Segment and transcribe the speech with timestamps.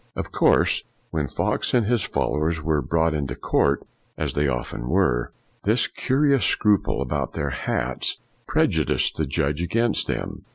[0.15, 3.85] Of course, when Fox and his followers were brought into court,
[4.17, 5.31] as they often were,
[5.63, 8.47] this curious scruple about their hats FOX 279
[8.87, 10.45] prejudiced the judge against them.